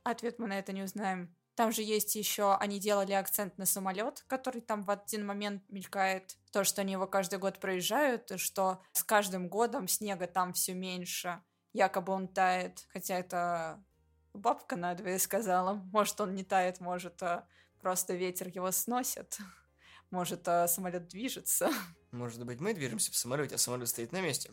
ответ 0.04 0.40
мы 0.40 0.48
на 0.48 0.60
это 0.60 0.74
не 0.74 0.84
узнаем. 0.84 1.34
Там 1.56 1.72
же 1.72 1.82
есть 1.84 2.16
еще, 2.16 2.56
они 2.56 2.80
делали 2.80 3.12
акцент 3.12 3.58
на 3.58 3.66
самолет, 3.66 4.24
который 4.28 4.62
там 4.62 4.84
в 4.84 4.92
один 4.92 5.26
момент 5.26 5.64
мелькает. 5.70 6.38
То, 6.52 6.64
что 6.64 6.82
они 6.82 6.94
его 6.94 7.06
каждый 7.06 7.38
год 7.38 7.60
проезжают, 7.60 8.32
и 8.32 8.38
что 8.38 8.82
с 8.94 9.04
каждым 9.04 9.50
годом 9.50 9.88
снега 9.88 10.28
там 10.28 10.54
все 10.54 10.74
меньше. 10.74 11.42
Якобы 11.74 12.14
он 12.14 12.30
тает. 12.30 12.88
Хотя 12.94 13.20
это 13.20 13.84
бабка 14.34 14.78
надвое 14.78 15.20
сказала. 15.20 15.74
Может, 15.92 16.22
он 16.22 16.34
не 16.34 16.44
тает, 16.46 16.80
может, 16.80 17.22
а, 17.24 17.46
просто 17.80 18.14
ветер 18.14 18.48
его 18.48 18.72
сносит. 18.72 19.38
Может, 20.12 20.48
а, 20.48 20.68
самолет 20.68 21.08
движется. 21.08 21.72
Может 22.12 22.44
быть, 22.46 22.60
мы 22.60 22.74
движемся 22.74 23.12
в 23.12 23.16
самолете, 23.16 23.56
а 23.56 23.58
самолет 23.58 23.90
стоит 23.90 24.12
на 24.12 24.22
месте. 24.22 24.52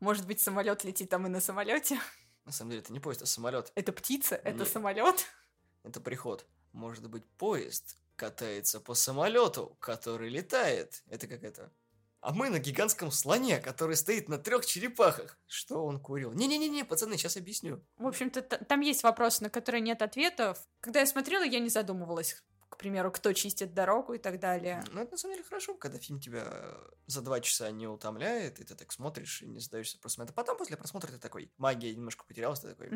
Может 0.00 0.26
быть, 0.26 0.40
самолет 0.40 0.84
летит 0.84 1.10
там 1.10 1.26
и 1.26 1.28
на 1.28 1.40
самолете. 1.40 2.00
На 2.44 2.50
самом 2.50 2.72
деле, 2.72 2.82
это 2.82 2.92
не 2.92 2.98
поезд, 2.98 3.22
а 3.22 3.26
самолет. 3.26 3.70
Это 3.76 3.92
птица, 3.92 4.34
это 4.34 4.58
Нет. 4.58 4.68
самолет. 4.68 5.26
Это 5.84 6.00
приход. 6.00 6.44
Может 6.72 7.08
быть, 7.08 7.24
поезд 7.38 7.96
катается 8.16 8.80
по 8.80 8.94
самолету, 8.94 9.76
который 9.78 10.28
летает. 10.28 11.04
Это 11.08 11.28
как 11.28 11.44
это? 11.44 11.72
А 12.22 12.32
мы 12.32 12.50
на 12.50 12.60
гигантском 12.60 13.10
слоне, 13.10 13.58
который 13.58 13.96
стоит 13.96 14.28
на 14.28 14.38
трех 14.38 14.64
черепахах. 14.64 15.40
Что 15.48 15.84
он 15.84 16.00
курил? 16.00 16.32
Не-не-не, 16.32 16.84
пацаны, 16.84 17.16
сейчас 17.16 17.36
объясню. 17.36 17.84
В 17.96 18.06
общем-то, 18.06 18.42
там 18.42 18.80
есть 18.80 19.02
вопросы, 19.02 19.42
на 19.42 19.50
которые 19.50 19.80
нет 19.80 20.02
ответов. 20.02 20.64
Когда 20.80 21.00
я 21.00 21.06
смотрела, 21.06 21.42
я 21.42 21.58
не 21.58 21.68
задумывалась, 21.68 22.40
к 22.72 22.78
примеру, 22.78 23.12
кто 23.12 23.34
чистит 23.34 23.74
дорогу 23.74 24.14
и 24.14 24.18
так 24.18 24.40
далее. 24.40 24.82
Ну, 24.92 25.02
это 25.02 25.12
на 25.12 25.18
самом 25.18 25.34
деле 25.34 25.46
хорошо, 25.46 25.74
когда 25.74 25.98
фильм 25.98 26.18
тебя 26.18 26.74
за 27.06 27.20
два 27.20 27.40
часа 27.40 27.70
не 27.70 27.86
утомляет, 27.86 28.60
и 28.60 28.64
ты 28.64 28.74
так 28.74 28.90
смотришь 28.92 29.42
и 29.42 29.46
не 29.46 29.60
задаешься 29.60 29.98
вопросом. 29.98 30.24
Это 30.24 30.32
потом, 30.32 30.56
после 30.56 30.78
просмотра, 30.78 31.12
ты 31.12 31.18
такой, 31.18 31.52
магия 31.58 31.94
немножко 31.94 32.24
потерялась, 32.24 32.60
ты 32.60 32.68
такой... 32.68 32.88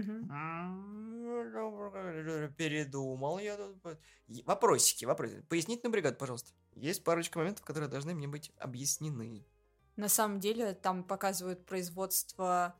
Передумал 2.56 3.38
я 3.38 3.56
тут. 3.56 3.98
Е- 4.28 4.44
Вопросики, 4.44 5.04
вопросы. 5.04 5.44
Пояснительную 5.50 5.92
бригаду, 5.92 6.16
пожалуйста. 6.16 6.52
Есть 6.74 7.04
парочка 7.04 7.38
моментов, 7.38 7.64
которые 7.64 7.90
должны 7.90 8.14
мне 8.14 8.28
быть 8.28 8.52
объяснены. 8.58 9.44
На 9.96 10.08
самом 10.08 10.40
деле, 10.40 10.72
там 10.72 11.04
показывают 11.04 11.66
производство, 11.66 12.74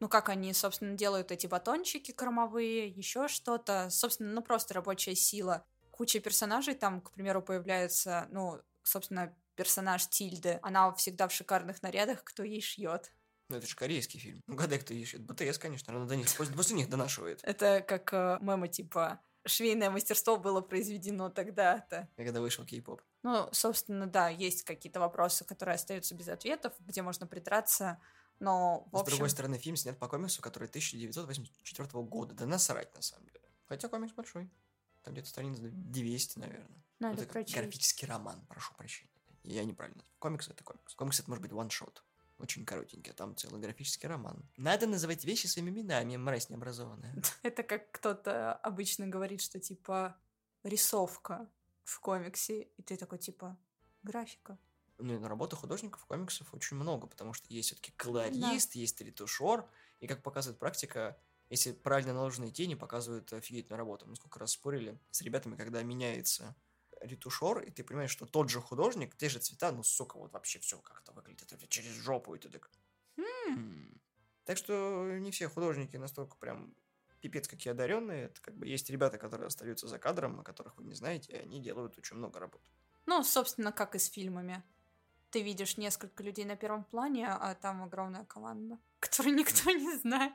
ну, 0.00 0.08
как 0.08 0.30
они, 0.30 0.52
собственно, 0.54 0.96
делают 0.96 1.30
эти 1.30 1.46
батончики 1.46 2.12
кормовые, 2.12 2.88
еще 2.88 3.28
что-то. 3.28 3.88
Собственно, 3.90 4.32
ну, 4.32 4.42
просто 4.42 4.74
рабочая 4.74 5.14
сила. 5.14 5.64
Куча 5.98 6.20
персонажей 6.20 6.74
там, 6.74 7.00
к 7.00 7.10
примеру, 7.10 7.42
появляется, 7.42 8.28
ну, 8.30 8.62
собственно, 8.84 9.34
персонаж 9.56 10.06
Тильды. 10.06 10.60
Она 10.62 10.92
всегда 10.94 11.26
в 11.26 11.32
шикарных 11.32 11.82
нарядах, 11.82 12.22
кто 12.22 12.44
ей 12.44 12.60
шьет. 12.60 13.12
Ну, 13.48 13.56
это 13.56 13.66
же 13.66 13.74
корейский 13.74 14.20
фильм. 14.20 14.40
Ну, 14.46 14.54
гадай, 14.54 14.78
кто 14.78 14.94
ищет. 14.94 15.22
БТС, 15.22 15.58
конечно, 15.58 15.92
она 15.92 16.06
до 16.06 16.14
них, 16.14 16.28
после, 16.36 16.76
них 16.76 16.88
донашивает. 16.88 17.40
Это 17.42 17.80
как 17.80 18.12
э, 18.12 18.38
мемы 18.40 18.68
типа 18.68 19.18
«Швейное 19.44 19.90
мастерство 19.90 20.36
было 20.36 20.60
произведено 20.60 21.30
тогда-то». 21.30 22.08
Когда 22.16 22.40
вышел 22.40 22.64
кей-поп. 22.64 23.02
Ну, 23.24 23.48
собственно, 23.50 24.06
да, 24.06 24.28
есть 24.28 24.62
какие-то 24.62 25.00
вопросы, 25.00 25.44
которые 25.44 25.74
остаются 25.74 26.14
без 26.14 26.28
ответов, 26.28 26.74
где 26.78 27.02
можно 27.02 27.26
придраться, 27.26 28.00
но, 28.38 28.86
в 28.92 28.98
С 28.98 29.00
общем... 29.00 29.16
другой 29.16 29.30
стороны, 29.30 29.58
фильм 29.58 29.74
снят 29.74 29.98
по 29.98 30.06
комиксу, 30.06 30.42
который 30.42 30.68
1984 30.68 31.88
года. 32.04 32.34
Да 32.34 32.46
насрать, 32.46 32.94
на 32.94 33.02
самом 33.02 33.26
деле. 33.26 33.40
Хотя 33.66 33.88
комикс 33.88 34.12
большой. 34.12 34.48
Там 35.08 35.14
где-то 35.14 35.30
страниц 35.30 35.56
200, 35.58 36.38
наверное. 36.38 36.84
Надо 36.98 37.22
это 37.22 37.32
прочесть. 37.32 37.56
графический 37.56 38.06
роман, 38.06 38.44
прошу 38.46 38.74
прощения. 38.74 39.10
Я 39.42 39.64
неправильно. 39.64 40.04
Комикс 40.18 40.48
это 40.48 40.62
комикс. 40.62 40.94
Комикс 40.94 41.20
это 41.20 41.30
может 41.30 41.40
быть 41.40 41.52
ваншот. 41.52 42.04
Очень 42.36 42.66
коротенький, 42.66 43.12
а 43.12 43.14
там 43.14 43.34
целый 43.34 43.58
графический 43.58 44.06
роман. 44.06 44.44
Надо 44.58 44.86
называть 44.86 45.24
вещи 45.24 45.46
своими 45.46 45.70
именами, 45.70 46.18
мразь 46.18 46.50
необразованная. 46.50 47.14
Это 47.42 47.62
как 47.62 47.90
кто-то 47.90 48.52
обычно 48.52 49.06
говорит, 49.06 49.40
что 49.40 49.58
типа 49.58 50.14
рисовка 50.62 51.48
в 51.84 51.98
комиксе, 52.00 52.64
и 52.76 52.82
ты 52.82 52.98
такой 52.98 53.16
типа 53.16 53.56
графика. 54.02 54.58
Ну, 54.98 55.14
и 55.14 55.18
на 55.18 55.30
работы 55.30 55.56
художников 55.56 56.04
комиксов 56.04 56.52
очень 56.52 56.76
много, 56.76 57.06
потому 57.06 57.32
что 57.32 57.46
есть 57.48 57.68
все-таки 57.68 57.92
колорист, 57.92 58.74
есть 58.74 59.00
ретушер, 59.00 59.64
и 60.00 60.06
как 60.06 60.22
показывает 60.22 60.58
практика, 60.58 61.18
если 61.50 61.72
правильно 61.72 62.12
наложенные 62.12 62.50
тени 62.50 62.74
показывают 62.74 63.32
офигительную 63.32 63.78
работу. 63.78 64.06
Мы 64.06 64.16
сколько 64.16 64.38
раз 64.38 64.52
спорили 64.52 64.98
с 65.10 65.22
ребятами, 65.22 65.56
когда 65.56 65.82
меняется 65.82 66.54
ретушер, 67.00 67.60
и 67.60 67.70
ты 67.70 67.84
понимаешь, 67.84 68.10
что 68.10 68.26
тот 68.26 68.50
же 68.50 68.60
художник, 68.60 69.16
те 69.16 69.28
же 69.28 69.38
цвета, 69.38 69.72
ну, 69.72 69.82
сука, 69.82 70.18
вот 70.18 70.32
вообще 70.32 70.58
все 70.58 70.78
как-то 70.78 71.12
выглядит 71.12 71.52
это 71.52 71.66
через 71.68 71.92
жопу, 71.92 72.34
и 72.34 72.38
ты 72.38 72.48
так... 72.48 72.70
«Хм». 73.16 74.00
Так 74.44 74.56
что 74.56 75.06
не 75.18 75.30
все 75.30 75.48
художники 75.48 75.96
настолько 75.96 76.36
прям 76.36 76.74
пипец 77.20 77.48
какие 77.48 77.72
одаренные. 77.72 78.26
Это 78.26 78.40
как 78.40 78.56
бы 78.56 78.66
есть 78.66 78.90
ребята, 78.90 79.18
которые 79.18 79.48
остаются 79.48 79.88
за 79.88 79.98
кадром, 79.98 80.40
о 80.40 80.42
которых 80.42 80.76
вы 80.76 80.84
не 80.84 80.94
знаете, 80.94 81.32
и 81.32 81.36
они 81.36 81.60
делают 81.60 81.98
очень 81.98 82.16
много 82.16 82.38
работы. 82.38 82.64
Ну, 83.06 83.22
собственно, 83.24 83.72
как 83.72 83.94
и 83.94 83.98
с 83.98 84.06
фильмами. 84.06 84.62
Ты 85.30 85.42
видишь 85.42 85.76
несколько 85.76 86.22
людей 86.22 86.44
на 86.44 86.56
первом 86.56 86.84
плане, 86.84 87.28
а 87.28 87.54
там 87.54 87.82
огромная 87.82 88.24
команда, 88.24 88.78
которую 89.00 89.36
никто 89.36 89.70
не 89.70 89.96
знает. 89.96 90.32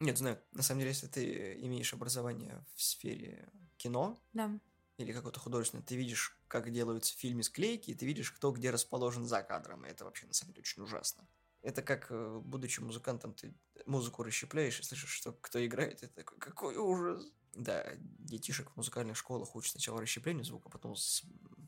Нет, 0.00 0.18
знаю. 0.18 0.42
На 0.52 0.62
самом 0.62 0.80
деле, 0.80 0.90
если 0.90 1.06
ты 1.06 1.54
имеешь 1.62 1.92
образование 1.94 2.64
в 2.74 2.82
сфере 2.82 3.50
кино 3.76 4.18
Да. 4.32 4.58
или 4.98 5.12
какого-то 5.12 5.40
художественного, 5.40 5.86
ты 5.86 5.96
видишь, 5.96 6.38
как 6.48 6.70
делаются 6.72 7.14
в 7.14 7.18
фильме 7.18 7.42
склейки, 7.42 7.90
и 7.90 7.94
ты 7.94 8.04
видишь, 8.06 8.30
кто 8.32 8.50
где 8.52 8.70
расположен 8.70 9.24
за 9.26 9.42
кадром. 9.42 9.84
И 9.84 9.88
это 9.88 10.04
вообще, 10.04 10.26
на 10.26 10.32
самом 10.34 10.52
деле, 10.52 10.62
очень 10.62 10.82
ужасно. 10.82 11.26
Это 11.62 11.80
как, 11.82 12.08
э, 12.10 12.40
будучи 12.44 12.80
музыкантом, 12.80 13.32
ты 13.34 13.54
музыку 13.86 14.22
расщепляешь 14.22 14.78
и 14.80 14.82
слышишь, 14.82 15.10
что 15.10 15.32
кто 15.32 15.64
играет, 15.64 16.02
и 16.02 16.06
такой, 16.08 16.38
какой 16.38 16.76
ужас. 16.76 17.24
Да, 17.54 17.92
детишек 17.96 18.70
в 18.72 18.76
музыкальных 18.76 19.16
школах 19.16 19.54
учат 19.54 19.72
сначала 19.72 20.00
расщеплению 20.00 20.44
звука, 20.44 20.68
а 20.68 20.72
потом 20.72 20.94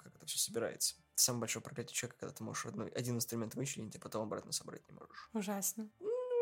как 0.03 0.17
это 0.17 0.27
все 0.27 0.39
собирается. 0.39 0.97
Это 1.15 1.23
самое 1.23 1.43
большое 1.43 1.63
проклятие 1.63 1.95
человека, 1.95 2.19
когда 2.21 2.35
ты 2.35 2.43
можешь 2.45 2.67
одной- 2.67 2.91
один 2.91 3.15
инструмент 3.17 3.55
вычленить, 3.55 3.95
а 3.97 4.01
потом 4.01 4.23
обратно 4.25 4.53
собрать 4.53 4.87
не 4.89 4.95
можешь. 4.95 5.31
Ужасно. 5.33 5.89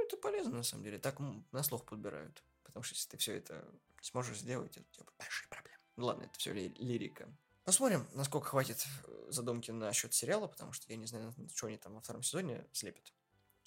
Ну, 0.05 0.09
это 0.09 0.17
полезно, 0.19 0.57
на 0.57 0.63
самом 0.63 0.85
деле. 0.85 0.99
Так 0.99 1.19
на 1.19 1.63
слух 1.63 1.87
подбирают. 1.87 2.45
Потому 2.63 2.83
что 2.83 2.95
если 2.95 3.09
ты 3.09 3.17
все 3.17 3.37
это 3.37 3.65
сможешь 4.03 4.39
сделать, 4.39 4.77
это 4.77 4.87
у 4.87 4.93
тебя 4.93 5.05
будут 5.05 5.19
большие 5.19 5.49
проблемы. 5.49 5.79
Ну 5.97 6.07
ладно, 6.07 6.25
это 6.25 6.39
все 6.39 6.53
лирика. 6.53 7.27
Посмотрим, 7.65 8.07
насколько 8.13 8.49
хватит 8.49 8.85
э, 9.07 9.27
задумки 9.31 9.71
насчет 9.71 10.13
сериала, 10.13 10.47
потому 10.47 10.73
что 10.73 10.93
я 10.93 10.99
не 10.99 11.07
знаю, 11.07 11.33
что 11.55 11.69
они 11.69 11.79
там 11.79 11.95
во 11.95 12.01
втором 12.01 12.23
сезоне 12.23 12.67
слепят. 12.73 13.15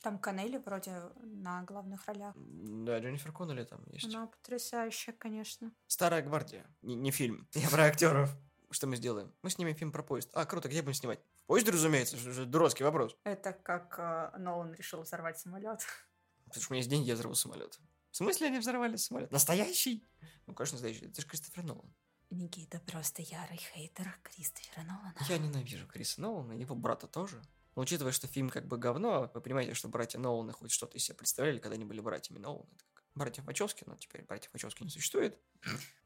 Там 0.03 0.19
Канели 0.19 0.57
вроде 0.57 1.01
на 1.15 1.63
главных 1.63 2.05
ролях. 2.05 2.35
Да, 2.35 2.99
Дженнифер 2.99 3.31
Коннелли 3.31 3.63
там 3.63 3.83
есть. 3.87 4.05
Она 4.05 4.27
потрясающая, 4.27 5.13
конечно. 5.13 5.73
Старая 5.87 6.21
гвардия. 6.21 6.67
Не, 6.83 6.93
не 6.93 7.09
фильм. 7.09 7.47
Я 7.53 7.69
про 7.69 7.85
актеров. 7.85 8.29
Что 8.69 8.85
мы 8.85 8.97
сделаем? 8.97 9.33
Мы 9.41 9.49
снимем 9.49 9.73
фильм 9.73 9.91
про 9.91 10.03
поезд. 10.03 10.29
А, 10.33 10.45
круто, 10.45 10.67
где 10.67 10.83
будем 10.83 10.93
снимать? 10.93 11.19
В 11.45 11.47
Поезде, 11.47 11.71
разумеется, 11.71 12.17
что 12.17 12.31
же 12.31 12.45
дурацкий 12.45 12.83
вопрос. 12.83 13.15
Это 13.23 13.53
как 13.53 13.95
э, 13.97 14.37
Нолан 14.37 14.73
решил 14.73 15.01
взорвать 15.01 15.39
самолет. 15.39 15.79
Потому 16.47 16.63
что 16.63 16.71
у 16.71 16.73
меня 16.73 16.79
есть 16.79 16.89
деньги, 16.89 17.07
я 17.07 17.15
взорву 17.15 17.35
самолет. 17.35 17.79
В 18.11 18.17
смысле 18.17 18.47
они 18.47 18.59
взорвали 18.59 18.95
самолет? 18.95 19.31
Настоящий? 19.31 20.03
Ну, 20.47 20.53
конечно, 20.53 20.75
настоящий. 20.75 21.05
Это 21.05 21.21
же 21.21 21.27
Кристофер 21.27 21.63
Нолан. 21.63 21.93
Никита 22.29 22.79
просто 22.79 23.21
ярый 23.21 23.57
хейтер 23.57 24.19
Кристофера 24.23 24.83
Нолана. 24.83 25.15
Я 25.29 25.37
ненавижу 25.37 25.87
Криса 25.87 26.21
Нолана, 26.21 26.53
его 26.53 26.75
брата 26.75 27.07
тоже. 27.07 27.41
Но 27.75 27.83
учитывая, 27.83 28.11
что 28.11 28.27
фильм 28.27 28.49
как 28.49 28.67
бы 28.67 28.77
говно, 28.77 29.31
вы 29.33 29.41
понимаете, 29.41 29.73
что 29.75 29.87
братья 29.87 30.19
Ноланы 30.19 30.51
хоть 30.51 30.71
что-то 30.71 30.97
из 30.97 31.03
себя 31.03 31.15
представляли, 31.15 31.59
когда 31.59 31.75
они 31.75 31.85
были 31.85 31.99
братьями 31.99 32.39
Нолана. 32.39 32.67
Это 32.73 32.83
как 32.93 33.05
братья 33.15 33.43
Вачовски, 33.43 33.83
но 33.85 33.95
теперь 33.95 34.23
братьев 34.23 34.51
Вачовски 34.51 34.83
не 34.83 34.89
существует 34.89 35.39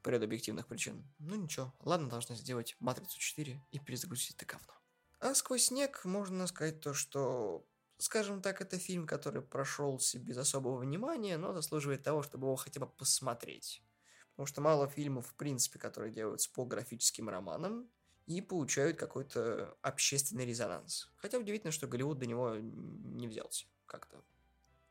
по 0.03 0.09
ряду 0.09 0.25
объективных 0.25 0.67
причин. 0.67 1.09
Ну 1.19 1.35
ничего, 1.35 1.73
ладно, 1.79 2.09
должны 2.09 2.35
сделать 2.35 2.75
Матрицу 2.79 3.17
4 3.17 3.63
и 3.71 3.79
перезагрузить 3.79 4.35
это 4.35 4.45
говно. 4.45 4.73
А 5.21 5.33
сквозь 5.33 5.65
снег 5.65 6.03
можно 6.03 6.45
сказать 6.47 6.81
то, 6.81 6.93
что, 6.93 7.65
скажем 8.01 8.41
так, 8.41 8.61
это 8.61 8.77
фильм, 8.77 9.05
который 9.05 9.41
прошелся 9.41 10.19
без 10.19 10.37
особого 10.37 10.77
внимания, 10.77 11.37
но 11.37 11.53
заслуживает 11.53 12.03
того, 12.03 12.23
чтобы 12.23 12.47
его 12.47 12.55
хотя 12.55 12.79
бы 12.79 12.87
посмотреть. 12.87 13.83
Потому 14.31 14.47
что 14.47 14.61
мало 14.61 14.87
фильмов, 14.87 15.27
в 15.27 15.33
принципе, 15.35 15.77
которые 15.77 16.11
делаются 16.11 16.49
по 16.51 16.65
графическим 16.65 17.29
романам 17.29 17.89
и 18.25 18.41
получают 18.41 18.97
какой-то 18.97 19.77
общественный 19.81 20.45
резонанс. 20.45 21.09
Хотя 21.17 21.37
удивительно, 21.37 21.71
что 21.71 21.87
Голливуд 21.87 22.17
до 22.17 22.25
него 22.25 22.55
не 22.55 23.27
взялся 23.27 23.65
как-то. 23.85 24.23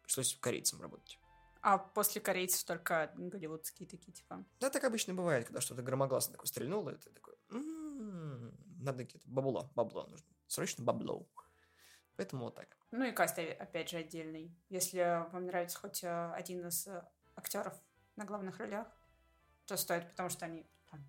Пришлось 0.02 0.37
корейцам 0.40 0.81
работать. 0.81 1.19
А 1.62 1.79
после 1.79 2.21
корейцев 2.21 2.64
только 2.64 3.12
голливудские 3.17 3.88
такие, 3.88 4.12
типа. 4.12 4.45
Да, 4.61 4.71
так 4.71 4.85
обычно 4.85 5.14
бывает, 5.14 5.47
когда 5.47 5.61
что-то 5.61 5.83
громогласно 5.83 6.33
такое 6.33 6.47
стрельнуло, 6.47 6.90
это 6.90 7.11
такое... 7.11 7.35
«М-м-м, 7.50 8.55
Надо 8.83 9.05
где-то 9.05 9.29
бабло, 9.29 9.71
бабло 9.75 10.07
нужно. 10.07 10.26
Срочно 10.47 10.85
бабло. 10.85 11.26
Поэтому 12.20 12.44
вот 12.44 12.54
так. 12.54 12.76
Ну 12.90 13.02
и 13.06 13.12
каст, 13.12 13.38
э, 13.38 13.50
опять 13.52 13.88
же, 13.88 13.96
отдельный. 13.96 14.54
Если 14.68 14.98
вам 15.32 15.46
нравится 15.46 15.78
хоть 15.78 16.04
э, 16.04 16.32
один 16.34 16.66
из 16.66 16.86
э, 16.86 17.02
актеров 17.34 17.72
на 18.16 18.26
главных 18.26 18.58
ролях, 18.58 18.86
то 19.64 19.78
стоит, 19.78 20.06
потому 20.06 20.28
что 20.28 20.44
они 20.44 20.66
там 20.90 21.00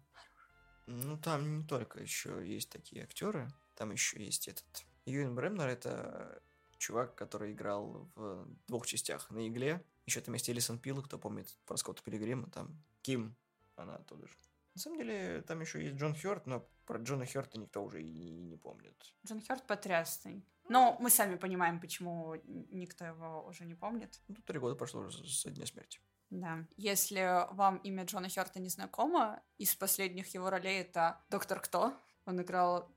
Ну, 0.88 1.18
там 1.18 1.58
не 1.58 1.66
только 1.66 2.00
еще 2.00 2.42
есть 2.48 2.70
такие 2.70 3.04
актеры, 3.04 3.50
там 3.76 3.92
еще 3.92 4.24
есть 4.24 4.48
этот... 4.48 4.66
Юэн 5.04 5.36
Бремнер— 5.36 5.68
это 5.68 6.42
чувак, 6.78 7.14
который 7.16 7.52
играл 7.52 8.10
в 8.16 8.48
двух 8.68 8.88
частях 8.88 9.30
на 9.32 9.46
игле. 9.50 9.84
Еще 10.06 10.22
там 10.22 10.34
есть 10.36 10.50
Элисон 10.50 10.80
Пил, 10.80 11.04
кто 11.04 11.20
помнит 11.20 11.54
про 11.66 11.76
Скотта 11.76 12.02
Пилигрима, 12.04 12.50
там 12.52 12.82
Ким, 13.02 13.36
она 13.76 13.98
оттуда 13.98 14.28
же. 14.28 14.38
На 14.74 14.80
самом 14.82 14.98
деле, 15.00 15.42
там 15.42 15.62
еще 15.62 15.84
есть 15.84 15.96
Джон 15.96 16.16
Хёрт, 16.16 16.48
но 16.48 16.68
про 16.86 17.00
Джона 17.00 17.26
Хёрта 17.26 17.60
никто 17.60 17.84
уже 17.84 18.02
и 18.02 18.30
не 18.30 18.58
помнит. 18.58 18.96
Джон 19.26 19.42
Хёрт 19.42 19.68
потрясный. 19.68 20.46
Но 20.70 20.98
мы 21.00 21.10
сами 21.10 21.36
понимаем, 21.36 21.80
почему 21.80 22.36
никто 22.46 23.06
его 23.06 23.46
уже 23.46 23.66
не 23.66 23.76
помнит. 23.76 24.22
Ну, 24.28 24.36
тут 24.36 24.46
три 24.46 24.60
года 24.60 24.76
прошло 24.76 25.02
уже 25.02 25.28
со 25.28 25.50
дня 25.50 25.66
смерти. 25.66 26.00
Да. 26.30 26.66
Если 26.78 27.46
вам 27.54 27.78
имя 27.78 28.06
Джона 28.06 28.30
Хёрта 28.30 28.60
не 28.62 28.70
знакомо, 28.70 29.44
из 29.58 29.76
последних 29.76 30.34
его 30.34 30.50
ролей 30.50 30.82
это 30.82 31.22
«Доктор 31.30 31.60
Кто». 31.60 31.94
Он 32.26 32.42
играл 32.42 32.90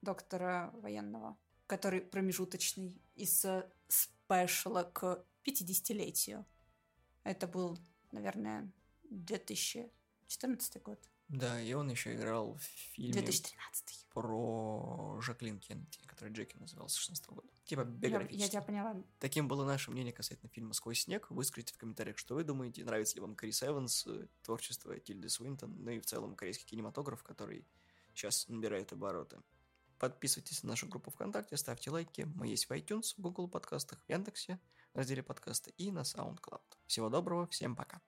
доктора 0.00 0.70
военного, 0.74 1.36
который 1.66 2.00
промежуточный 2.00 3.02
из 3.16 3.44
э, 3.44 3.68
спешла 3.88 4.84
к 4.84 5.24
50-летию. 5.44 6.46
Это 7.24 7.48
был, 7.48 7.78
наверное, 8.12 8.70
2014 10.28 10.82
год. 10.82 11.00
Да, 11.28 11.60
и 11.60 11.72
он 11.74 11.90
еще 11.90 12.14
играл 12.14 12.54
в 12.54 12.62
фильме 12.62 13.12
2013. 13.12 14.06
про 14.14 15.18
Жаклин 15.20 15.58
Кеннеди, 15.58 15.98
который 16.06 16.32
Джеки 16.32 16.56
назывался 16.56 16.98
16 16.98 17.26
года. 17.28 17.48
Типа 17.64 17.80
Я, 17.80 17.86
я 17.86 17.92
биографический. 17.92 18.50
тебя 18.50 18.62
поняла. 18.62 18.96
Таким 19.18 19.46
было 19.46 19.64
наше 19.66 19.90
мнение 19.90 20.12
касательно 20.12 20.48
фильма 20.48 20.72
«Сквозь 20.72 21.02
снег». 21.02 21.30
Выскажите 21.30 21.74
в 21.74 21.76
комментариях, 21.76 22.16
что 22.16 22.34
вы 22.34 22.44
думаете, 22.44 22.82
нравится 22.82 23.14
ли 23.16 23.20
вам 23.20 23.36
Крис 23.36 23.62
Эванс, 23.62 24.06
э, 24.06 24.26
творчество 24.42 24.98
Тильды 24.98 25.28
Свинтон, 25.28 25.76
ну 25.84 25.90
и 25.90 26.00
в 26.00 26.06
целом 26.06 26.34
корейский 26.34 26.66
кинематограф, 26.66 27.22
который 27.22 27.66
сейчас 28.14 28.48
набирает 28.48 28.92
обороты. 28.92 29.38
Подписывайтесь 29.98 30.62
на 30.62 30.70
нашу 30.70 30.88
группу 30.88 31.10
ВКонтакте, 31.10 31.56
ставьте 31.56 31.90
лайки. 31.90 32.22
Мы 32.36 32.48
есть 32.48 32.70
в 32.70 32.72
iTunes, 32.72 33.14
в 33.16 33.20
Google 33.20 33.48
подкастах, 33.48 34.02
в 34.06 34.08
Яндексе, 34.08 34.58
в 34.94 34.98
разделе 34.98 35.22
подкасты 35.22 35.72
и 35.76 35.90
на 35.90 36.00
SoundCloud. 36.00 36.62
Всего 36.86 37.10
доброго, 37.10 37.46
всем 37.48 37.76
пока. 37.76 38.00